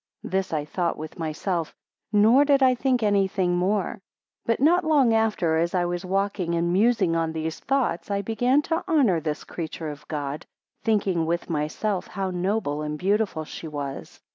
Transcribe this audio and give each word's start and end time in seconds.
This 0.23 0.51
I 0.51 0.65
thought 0.65 0.97
with 0.97 1.19
myself; 1.19 1.75
nor 2.11 2.43
did 2.43 2.63
I 2.63 2.73
think 2.73 3.03
any 3.03 3.27
thing 3.27 3.55
more. 3.55 4.01
But 4.47 4.59
not 4.59 4.83
long 4.83 5.13
after, 5.13 5.57
as 5.57 5.75
I 5.75 5.85
was 5.85 6.03
walking, 6.03 6.55
and 6.55 6.73
musing 6.73 7.15
on 7.15 7.33
these 7.33 7.59
thoughts, 7.59 8.09
I 8.09 8.23
began 8.23 8.63
to 8.63 8.83
honour 8.89 9.19
this 9.19 9.43
creature 9.43 9.89
of 9.91 10.07
God, 10.07 10.47
thinking 10.83 11.27
with 11.27 11.51
myself; 11.51 12.07
how 12.07 12.31
noble 12.31 12.81
and 12.81 12.97
beautiful 12.97 13.45
she 13.45 13.67
was. 13.67 14.19